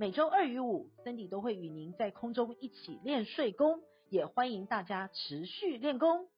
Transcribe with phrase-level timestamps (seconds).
[0.00, 6.28] 每周二与五，Cindy 都会与您在空中一起练睡功，也欢迎大家持续练功。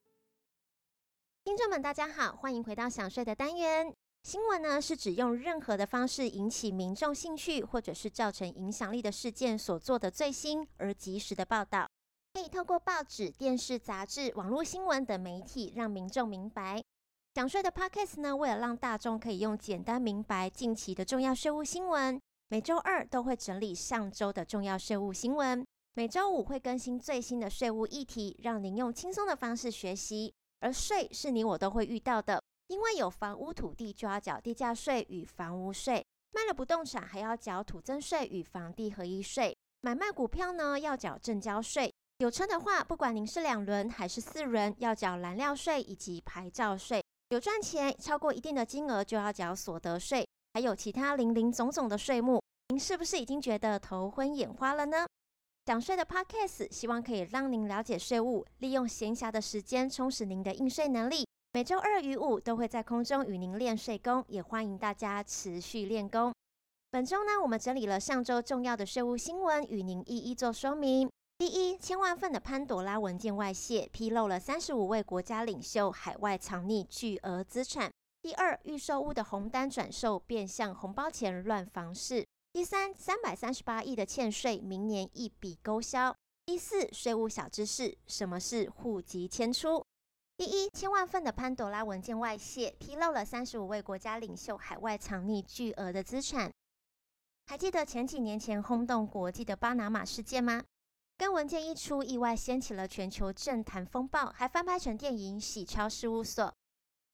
[1.43, 3.93] 听众们，大家好，欢迎回到想睡的单元。
[4.23, 11.87] 新闻呢，是指用任何的方式引起民众兴趣，或者是造成影响力的事件所做的最新而及时的报道，
[12.33, 16.81] 可以透过报纸、电视、杂志、网络新闻等媒体，让民众明白。
[17.35, 22.19] 想睡的 Podcast 呢，为了让大众可以用简单明白近期的重要税务新闻。
[22.51, 30.33] 每周二都会整理上周的重要税务新闻，每周五会更新最新的税务议题，让您用轻松的方式学习。
[30.59, 50.27] 而税是你我都会遇到的，因为有房屋土地就要缴地价税与房屋税，卖了不动产还要缴土增税与房地合一税，买卖股票呢要缴证交税，有车的话，不管您是两轮还是四轮，要缴燃料税以及牌照税，有赚钱超过一定的金额就要缴所得税。
[50.53, 55.05] 还有其他林林总总的税目，您是不是已经觉得头昏眼花了呢？
[55.65, 61.25] 想税的 Podcast 希望可以让您了解税务，利用闲暇的时间充实您的应税能力。
[61.53, 66.33] 每周二与五都会在空中与您练税功，也欢迎大家持续练功。
[66.89, 71.09] 本周呢，我们整理了上周重要的税务新闻，与您一一做说明。
[71.37, 77.89] 第一，千万份的潘朵拉文件外泄，披露了三十五位国家领袖海外藏匿巨额资产。
[78.21, 82.23] 第二，预售屋的红单转售变相红包钱乱房市。
[82.53, 86.15] 第三，三百三十八亿的欠税，明年一笔勾销。
[86.45, 89.83] 第四，税务小知识，什么是户籍迁出？
[90.37, 96.51] 第一，千万份的潘朵拉文件外泄，披露了三十五位国家领袖海外藏匿巨额的资产。
[97.47, 100.63] 还记得前几年前轰动国际的巴拿马事件吗？
[101.17, 106.45] 该文件一出，意外掀起了全球政坛风暴，还翻拍成电影《洗钞事务所》。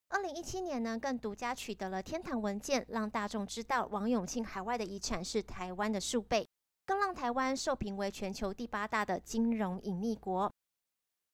[0.09, 6.47] 二零一七年呢，更独家取得了天堂文件，让大众知道王永庆海外的遗产是台湾的数倍，
[6.85, 10.51] 更让台湾受评为全球第八大的金融隐匿国。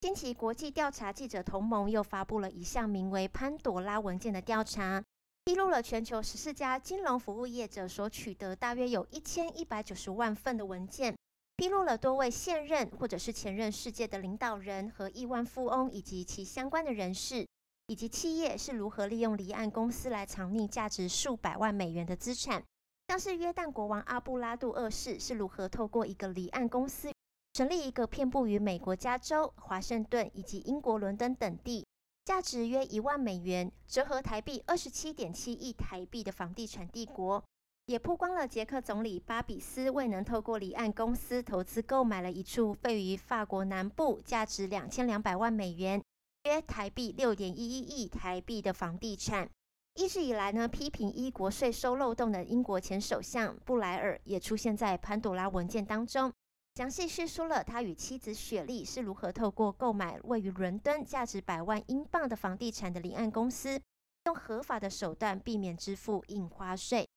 [0.01, 5.01] 近期国际调查记者同盟又发布了一项名为“潘朵拉文件”的调查，
[5.45, 11.15] 披露了全球十四家金融服务业者所取得大约有一千一百九十万份的文件，
[11.57, 17.45] 披露了多位现任或者是前任世界的领导人和亿万富翁以及其相关的人士。
[17.93, 22.63] 以及企业是如何利用离岸公司来藏匿价值数百万美元的资产，
[23.07, 27.13] 像是约旦国王阿布拉杜二世是如何透过一个离岸公司
[27.53, 31.85] 成立一个遍布于美国加州、华盛顿以及英国伦敦等地，
[32.25, 37.43] 价值约一万美元，折合台币二十七点七亿台币的房地产帝国，
[37.85, 46.01] 也曝光了捷克总理巴比斯未能透过离岸公司投资购买了一处位于法国南部、价值两千两百万美元。
[46.43, 49.49] 约台币六点一一亿台币的房地产，
[49.93, 56.29] 一直以来呢，批评英国税收漏洞的英国前首相布莱尔也出现在潘朵拉文件当中，
[56.75, 63.79] 详细叙述了他与妻子雪莉是如何透过购买位于伦敦价值百万英镑的房地产的离岸公司，
[64.25, 67.07] 用合法的手段避免支付印花税。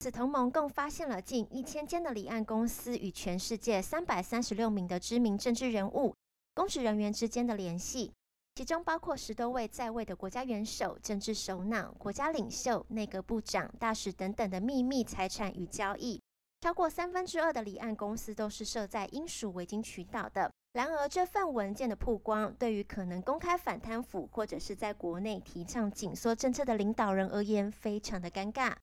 [0.00, 6.14] 此同盟共发现了近一千间的离岸公司与全世界三百三十六名的知名政治人物、
[6.54, 8.12] 公职人员之间的联系。
[8.54, 16.20] 其中包括十多位在位的国家元首、政治首脑、国家领袖、内阁部长、大使等等的秘密财产与交易，
[16.60, 20.52] 超过三分之二的离岸公司都是设在英属维京群岛的。
[20.74, 28.74] 然而，这份文件的曝光，对于可能公开反贪腐或者是在国内提倡紧缩政策的领导人而言，非常的尴尬。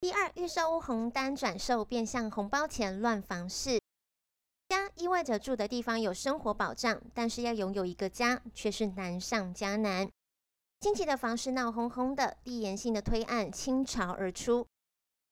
[0.00, 3.80] 第二，预售屋红单转售变相红包钱乱房事。
[4.68, 10.06] 家意味着住的地方有生活保障，但是要拥有一个家却是难上加难。
[10.80, 14.66] 近期的房市闹哄哄的，地延性的推案倾巢而出。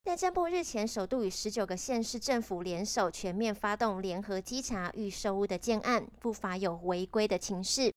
[0.05, 7.93] 内政部日前首度与十九个县市政府联手，全面发动联合稽查预售屋的建案，不乏有违规的情势。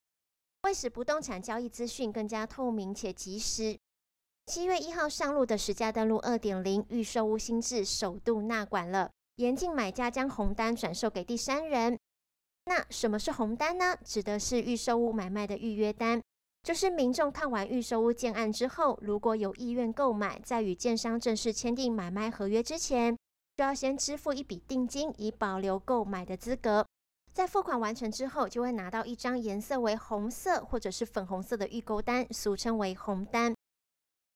[0.63, 3.77] 为使不动产交易资讯更加透明且及时，
[4.47, 9.09] 七月一号上路的实价登录二点零预售屋新制首度纳管了。
[9.39, 11.97] 严禁买家将红单转售给第三人。
[12.65, 13.95] 那什么是红单呢？
[14.03, 16.21] 指的是预售屋买卖的预约单，
[16.61, 23.17] 就是民众看完预售屋建案之后，如果有意愿购买，在与建商正式签订买卖合约之前，
[23.55, 26.85] 就要先支付一笔定金，以保留购买的资格。
[27.31, 33.55] 在付款完成之后，就会拿到一张颜色为红色或者是粉红色的预购单，俗称为红单。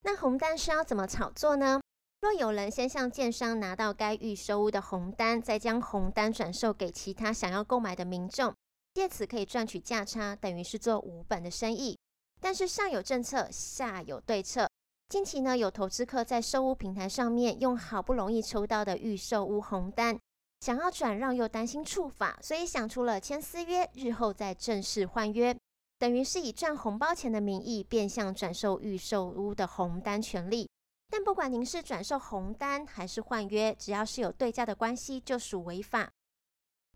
[0.04, 1.82] 那红单是要怎么炒作呢？
[2.24, 8.56] 若有人先向建商拿到该预售屋的红单，再将红单转售给其他想要购买的民众，
[8.94, 12.00] 借此可以赚取价差，等于是做无本的生意。
[12.40, 14.66] 但是上有政策，下有对策。
[15.10, 20.18] 近期呢，有投资客在售屋平台上面用好不容易抽到的预售屋红单，
[20.62, 25.54] 想要转让又担心触法，所以想出了签私约，日后再正式换约，
[26.00, 30.70] 等于是以赚红包钱的名义变相转售预售屋的红单权利。
[31.14, 36.10] 但不管您是转售红单还是换约，只要是有对价的关系，就属违法。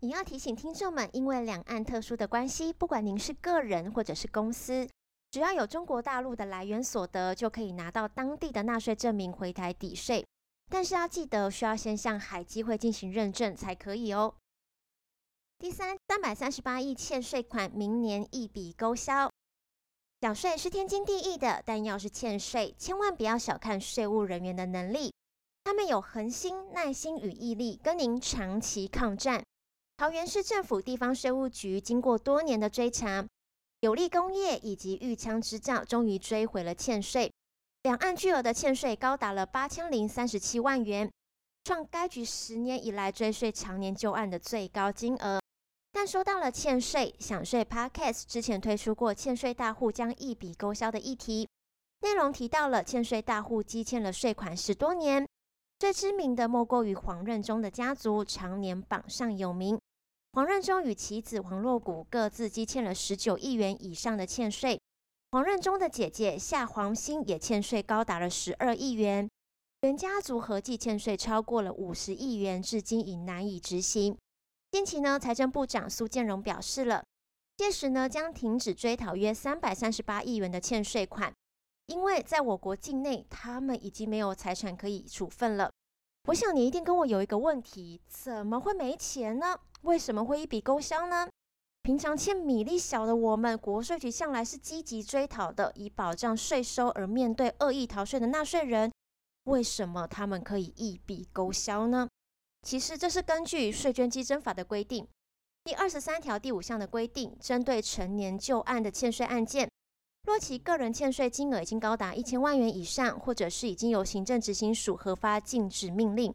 [0.00, 4.88] 也要提醒听众们，因为两岸特殊的关系，不管您是个人或者是公司。
[5.30, 10.26] 只要有中国大陆的来源所得，就可以拿到当地的纳税证明回台抵税。
[10.68, 14.34] 但是要记得，需要先向海基会进行认证才可以哦。
[15.60, 19.30] 第三，三百三十八亿欠税款，明年一笔勾销。
[20.20, 25.12] 缴税是天经地义的，但要是欠税，千万不要小看税务人员的能力，
[25.62, 29.40] 他们有恒心、耐心与毅力，跟您长期抗战。
[29.96, 33.24] 桃园市政府地方税务局经过多年的追查。
[33.80, 37.32] 有利工业以及玉枪织造终于追回了欠税，
[37.84, 41.08] 两岸巨额的欠税高达了八千零三十七万元，
[41.62, 45.38] 创该局十年以来追税常年旧案的最高金额。
[46.00, 51.48] 但说到了欠税，想税 Podcast 之前推出过欠税大户将一笔勾销的议题，
[52.02, 55.26] 内容提到了欠税大户积欠了税款十多年，
[55.80, 59.76] 最知名的莫过于黄任中的家族，常年榜上有名。
[60.34, 64.80] 黄任中与其子黄若谷各自积欠了十九亿元以上的欠税，
[65.32, 69.28] 黄任中的姐姐夏黄兴也欠税高达了十二亿元，
[69.80, 74.16] 原家族合计欠税超过了五十亿元，至今已难以执行。
[74.70, 77.02] 近期呢，财政部长苏建荣表示了，
[77.56, 81.32] 届时呢将停止追讨约三百三十八亿元的欠税款，
[81.86, 85.70] 因为在我国境内，他们已经没有财产可以处分了。
[86.26, 89.58] 我想你一定跟我有一个问题，怎么会没钱呢？
[89.82, 91.26] 为什么会一笔勾销呢？
[91.82, 96.88] 平常欠米粒小的我们，国税局向来是积极追讨的，以保障税收。
[96.90, 98.92] 而面对恶意逃税的纳税人，
[99.44, 102.06] 为什么他们可以一笔勾销呢？
[102.62, 105.06] 其实这是根据税捐稽征法的规定，
[105.64, 109.70] 第二十三条第五项的规定，针对成年旧案的欠税案件，
[110.24, 116.34] 若其个人欠税金额已经高达一千万元以上，或者是已经由行政执行署核发禁止命令。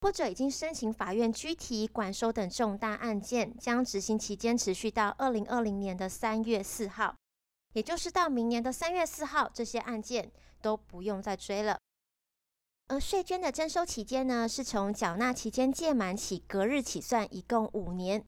[0.00, 7.16] 或者已经申请法院拘提、管收等重大案件，将执行期间持续到二零二零年的三月四号，
[7.72, 10.30] 也就是到明年的三月四号，这些案件
[10.62, 11.76] 都不用再追了。
[12.88, 18.24] 而税捐的征收期间呢，是从缴纳期间届满起隔日起算，一共五年。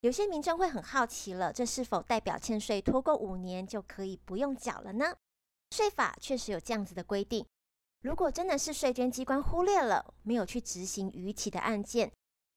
[0.00, 5.14] 有些民众会很好奇了，这是否代表欠税拖过五年就可以不用缴了呢？
[5.70, 7.46] 税法确实有这样子的规定。
[8.02, 12.10] 如果真的是税捐机关忽略了，没有去执行逾期的案件，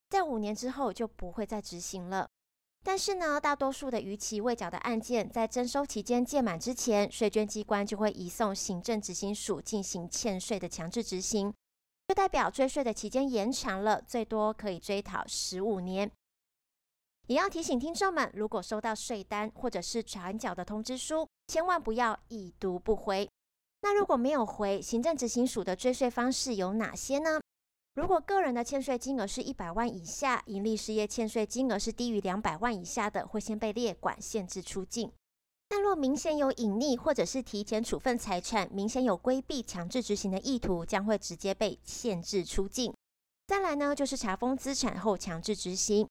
[0.09, 2.27] 在五年之后就不会再执行了。
[2.85, 11.53] 但是呢，大多数的逾期未缴的案件，在征收期间届满之前，税捐机关就会移送行政执行署进行欠税的强制执行，
[12.09, 16.11] 就代表追税的期间延长了，最多可以追讨十五年。
[17.27, 23.29] 也要提醒听众们，如果收到税单或者是转缴的通知书，千万不要已读不回。
[23.81, 27.39] 那如果没有回，行政执行署的追税方式有哪些呢？
[27.95, 35.11] 如果个人的欠税金额是一百万以下，盈利事业欠税金额是低于两百万以下的，会先被列管限制出境。
[35.69, 42.91] 但若明显有隐匿或者是提前处分财产，明显有规避强制执行的意图，将会直接被限制出境。
[43.47, 46.07] 再来呢，就是查封资产后强制执行。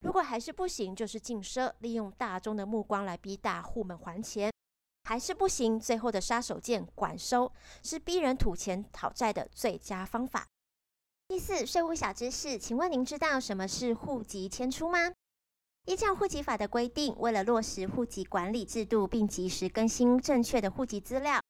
[0.00, 4.52] 如果还是不行，就是禁奢，利用大众的目光来逼大户们还钱。
[5.04, 7.50] 还是不行，最后的杀手锏管收
[7.82, 10.46] 是逼人吐钱讨债的最佳方法。
[11.32, 15.10] 第四，税务小知识，请问您知道什么是户籍迁出吗？
[15.86, 21.40] 依照户籍法的规定，为了落实户籍管理制度，并及时更新正确的户籍资料，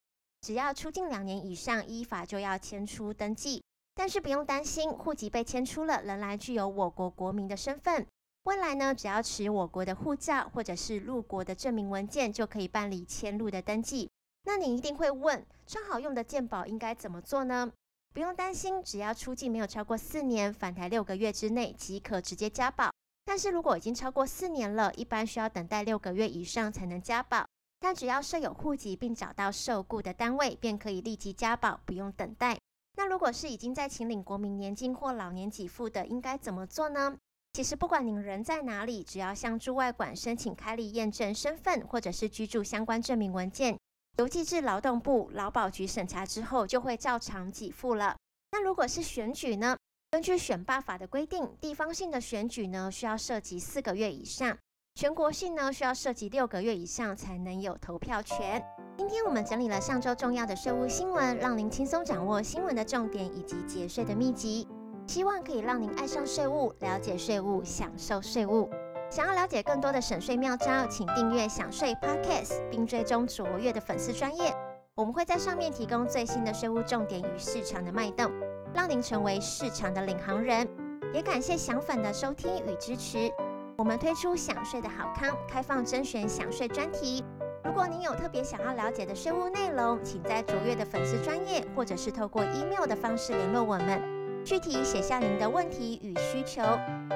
[0.41, 3.61] 只要出境两年以上，依法就要迁出登记。
[3.97, 8.07] 但是不用担心，户籍被迁出了，仍然具有我国国民的身份。
[8.45, 14.09] 未来呢，只要持我国的护照或者是入国的证明文件，就可以办理迁入的登记。
[14.45, 17.73] 那你一定会问，超好用的健保应该怎么做呢？
[18.13, 22.91] 不用担心，只要出境没有超过四年，返台六个月之内即可直接加保。
[23.25, 27.47] 但是如果已经超过四年了，一般需要等待六个月以上才能加保。
[27.81, 32.59] 但只要设有户籍并找到受雇的单位，便可以立即加保，不用等待。
[32.97, 37.17] 那如果是已经在请领国民年金或老年给付的，应该怎么做呢？
[37.55, 43.79] 其实不管您人在哪里，只要向驻外馆申请开立验证身份或者是居住相关证明文件，
[44.19, 48.15] 邮寄至劳动部劳保局审查之后，就会照常给付了。
[48.53, 49.77] 那如果是选举呢？
[50.11, 54.59] 根据选罢法的规定，地方性的选举呢，需要涉及四个月以上。
[54.95, 58.63] 全国性呢，需要涉及六个月以上才能有投票权。
[58.99, 64.69] 今天我们整理了上周重要的税务新闻，让您轻松掌握新闻的重点以及节税的秘籍，
[65.07, 68.69] 希望可以让您爱上税务，了解税务，享受税务。
[69.13, 74.51] 想要了解更多的省税妙招，请订阅“享税 Podcast”，并追踪卓越的粉丝专业。
[74.95, 78.33] 我们会在上面提供最新的税务重点与市场的脉动，
[78.73, 80.67] 让您成为市场的领航人。
[81.13, 83.31] 也感谢享粉的收听与支持。
[83.77, 87.23] 我们推出享税的好康，开放甄选享税专题。
[87.65, 94.01] 如果您有特别想要了解的税务内容，请在卓越的粉丝专业，或者是透过 email 的方式联络我们，
[94.45, 96.63] 具体写下您的问题与需求。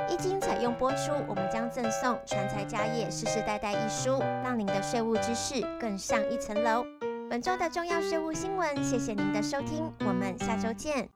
[0.08, 6.84] 一经采用播出，我们将赠送《传财家业世世代代》一书，让您的税务知识更上一层楼。
[7.28, 11.08] 本周的重要税务新闻，谢谢您的收听，我们下周见。